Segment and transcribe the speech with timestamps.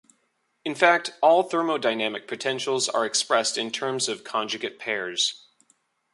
[0.65, 5.45] In fact, all thermodynamic potentials are expressed in terms of conjugate pairs.